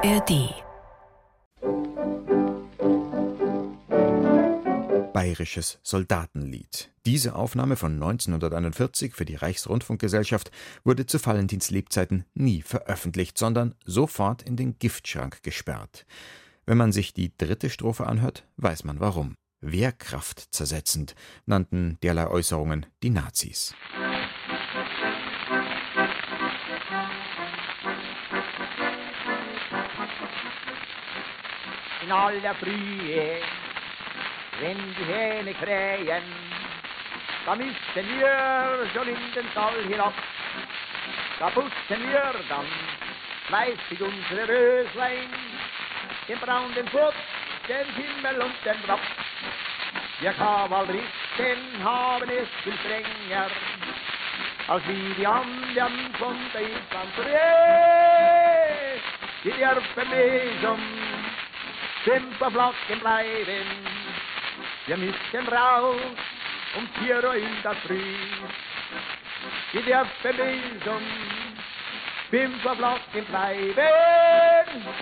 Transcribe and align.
ARD 0.00 0.54
Bayerisches 5.12 5.80
Soldatenlied. 5.82 6.92
Diese 7.04 7.34
Aufnahme 7.34 7.74
von 7.74 7.94
1941 7.94 9.14
für 9.16 9.24
die 9.24 9.34
Reichsrundfunkgesellschaft 9.34 10.52
wurde 10.84 11.06
zu 11.06 11.18
Valentins 11.24 11.70
Lebzeiten 11.70 12.24
nie 12.34 12.62
veröffentlicht, 12.62 13.38
sondern 13.38 13.74
sofort 13.84 14.42
in 14.42 14.54
den 14.54 14.78
Giftschrank 14.78 15.42
gesperrt. 15.42 16.06
Wenn 16.64 16.78
man 16.78 16.92
sich 16.92 17.12
die 17.12 17.36
dritte 17.36 17.68
Strophe 17.68 18.06
anhört, 18.06 18.46
weiß 18.56 18.84
man 18.84 19.00
warum. 19.00 19.34
Wehrkraft 19.60 20.54
zersetzend 20.54 21.16
nannten 21.44 21.98
derlei 22.04 22.28
Äußerungen 22.28 22.86
die 23.02 23.10
Nazis. 23.10 23.74
In 32.08 32.12
aller 32.12 32.54
Frühe, 32.54 33.42
wenn 34.60 34.78
die 34.94 35.04
Hähne 35.04 35.52
krähen, 35.52 36.22
da 37.44 37.54
müssen 37.54 37.74
wir 37.94 38.88
schon 38.94 39.08
in 39.08 39.32
den 39.34 39.46
Stall 39.50 39.82
hinab. 39.86 40.14
Da 41.38 41.50
putzen 41.50 41.70
wir 41.88 42.32
dann 42.48 42.64
fleißig 43.48 44.00
unsere 44.00 44.48
Röslein, 44.48 45.28
den 46.26 46.38
braunen 46.38 46.88
Fuchs, 46.88 47.14
den 47.68 47.86
Himmel 47.94 48.40
und 48.40 48.54
den 48.64 48.82
Rapp. 48.88 49.00
Wir 50.20 50.32
Kavalleristen 50.32 51.84
haben 51.84 52.30
es 52.30 52.48
viel 52.64 52.78
strenger, 52.84 53.48
als 54.66 54.82
wie 54.88 55.12
die 55.12 55.26
anderen 55.26 56.14
von 56.18 56.36
der 56.54 56.62
Infanterie. 56.62 57.38
Die 59.44 59.50
dürfen 59.50 60.08
mich 60.10 60.66
um 60.66 61.07
Kämpferflocken 62.08 63.00
bleiben. 63.00 63.66
Wir 64.86 64.96
müssen 64.96 65.48
raus 65.48 66.00
um 66.74 66.88
vier 66.98 67.22
Uhr 67.22 67.34
in 67.34 67.62
der 67.62 67.74
Früh. 67.74 68.14
Die 69.74 69.82
dürfen 69.82 70.36
bis 72.30 72.50
um 72.64 72.76
Flocken 72.76 73.24
bleiben. 73.26 73.74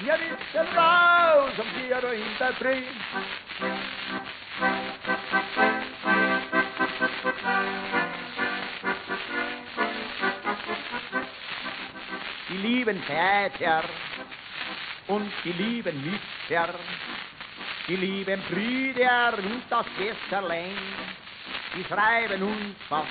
Wir 0.00 0.16
müssen 0.16 0.76
raus 0.78 1.52
um 1.58 1.66
vier 1.78 2.02
Uhr 2.02 2.14
in 2.14 2.38
der 2.40 2.54
Früh. 2.54 2.84
Die 12.48 12.56
lieben 12.56 13.02
Väter 13.02 13.84
und 15.08 15.30
die 15.44 15.52
lieben 15.52 16.02
Mütter, 16.02 16.74
die 17.88 17.96
lieben 17.96 18.42
Brüder 18.48 19.34
und 19.38 19.62
das 19.68 19.86
Schwesterlein, 19.96 20.76
die 21.76 21.84
schreiben 21.84 22.42
uns 22.42 22.76
fast 22.88 23.08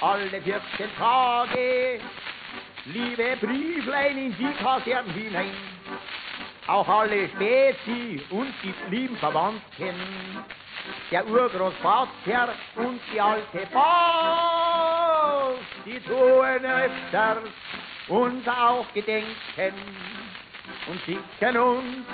alle 0.00 0.28
14 0.28 0.60
Tage 0.98 2.00
liebe 2.86 3.36
Brieflein 3.40 4.18
in 4.18 4.36
die 4.36 4.52
Kasernen 4.62 5.12
hinein. 5.12 5.52
Auch 6.66 6.88
alle 6.88 7.28
Spezi 7.28 8.22
und 8.30 8.54
die 8.62 8.74
lieben 8.90 9.16
Verwandten, 9.18 9.94
der 11.10 11.26
Urgroßvater 11.26 12.54
und 12.76 13.00
die 13.12 13.20
alte 13.20 13.66
Post, 13.72 13.84
die 15.84 16.00
tun 16.00 16.64
öfters 16.64 17.38
uns 18.08 18.48
auch 18.48 18.86
gedenken 18.92 19.74
und 20.86 21.00
schicken 21.02 21.56
uns 21.56 22.06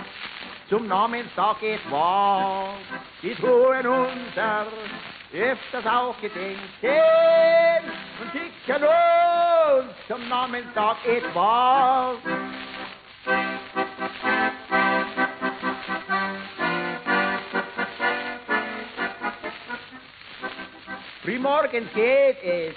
zum 0.68 0.86
Namenstag 0.86 1.62
etwas. 1.62 2.74
Die 3.22 3.34
tun 3.34 3.86
unser 3.86 4.66
öfters 5.32 5.86
auch 5.86 6.14
gedenken 6.20 6.58
und 8.20 8.32
schicken 8.32 8.82
uns 8.84 9.94
zum 10.08 10.28
Namenstag 10.28 10.96
etwas. 11.06 12.16
Frühmorgens 21.22 21.92
geht 21.94 22.42
es 22.42 22.74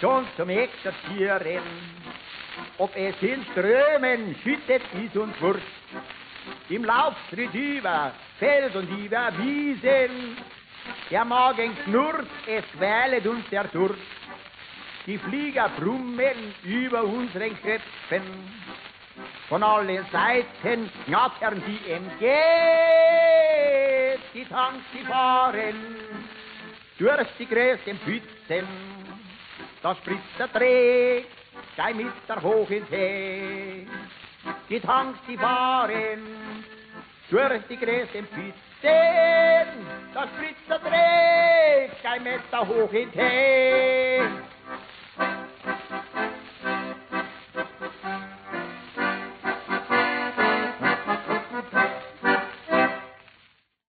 schon 0.00 0.26
zum 0.36 0.48
Exerzieren. 0.50 1.62
Ob 2.80 2.96
es 2.96 3.14
in 3.20 3.44
Strömen 3.52 4.34
schüttet, 4.42 4.80
ist 5.04 5.14
uns 5.14 5.38
wurscht. 5.38 5.60
Im 6.70 6.82
Lauf 6.82 7.14
tritt 7.28 7.52
über 7.52 8.10
Feld 8.38 8.74
und 8.74 8.88
über 8.98 9.30
Wiesen. 9.36 10.38
Der 11.10 11.26
Magen 11.26 11.76
knurrt, 11.84 12.26
es 12.46 12.64
quälet 12.78 13.26
uns 13.26 13.46
der 13.50 13.64
Durst. 13.64 14.00
Die 15.06 15.18
Flieger 15.18 15.68
brummen 15.78 16.54
über 16.64 17.04
unseren 17.04 17.54
Köpfen. 17.60 18.22
Von 19.50 19.62
allen 19.62 20.06
Seiten 20.10 20.90
knattern 21.04 21.62
sie 21.66 21.92
entgeht. 21.92 22.30
Die 24.32 24.46
Tanks, 24.46 24.86
die 24.94 25.04
fahren 25.04 25.96
durch 26.98 27.28
die 27.38 27.46
größten 27.46 27.98
Pfützen. 27.98 28.66
Da 29.82 29.94
spritzt 29.96 30.38
der 30.38 30.48
Dreh, 30.48 31.24
steig 31.80 31.96
mit 31.96 32.12
der 32.28 32.42
hoch 32.42 32.70
ins 32.70 32.88
See. 32.90 33.86
Die 34.68 34.80
Tanks, 34.80 35.18
die 35.26 35.36
fahren 35.36 36.20
durch 37.30 37.62
die 37.68 37.76
größten 37.76 38.26
Pfützen. 38.26 38.54
Da 40.12 40.28
spritzt 40.28 40.68
der 40.68 40.78
Dreh, 40.78 41.88
steig 42.00 42.22
mit 42.22 42.40
der 42.52 42.68
hoch 42.68 42.92
ins 42.92 43.12
See. 43.14 44.49